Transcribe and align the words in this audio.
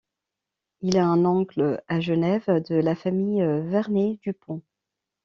Il 0.81 0.97
a 0.97 1.05
un 1.05 1.25
oncle 1.25 1.83
à 1.87 1.99
Genève 1.99 2.47
de 2.67 2.73
la 2.75 2.95
famille 2.95 3.43
Vernet-Dupan. 3.43 4.61